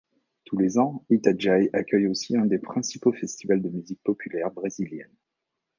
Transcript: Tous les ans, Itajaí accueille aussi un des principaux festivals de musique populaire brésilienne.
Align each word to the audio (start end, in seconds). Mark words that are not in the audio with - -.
Tous 0.45 0.57
les 0.57 0.79
ans, 0.79 1.05
Itajaí 1.11 1.69
accueille 1.73 2.07
aussi 2.07 2.35
un 2.35 2.47
des 2.47 2.57
principaux 2.57 3.13
festivals 3.13 3.61
de 3.61 3.69
musique 3.69 4.01
populaire 4.01 4.49
brésilienne. 4.49 5.13